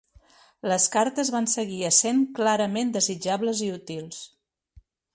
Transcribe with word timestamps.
Les 0.71 0.87
cartes 0.95 1.29
van 1.35 1.49
seguir 1.53 1.77
essent 1.91 2.25
clarament 2.41 2.97
desitjables 2.99 3.65
i 3.67 3.73
útils. 3.79 4.29